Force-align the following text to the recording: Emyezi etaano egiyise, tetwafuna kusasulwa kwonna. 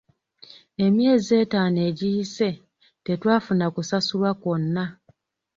Emyezi 0.85 1.31
etaano 1.43 1.79
egiyise, 1.89 2.49
tetwafuna 3.05 3.65
kusasulwa 3.75 4.31
kwonna. 4.41 4.85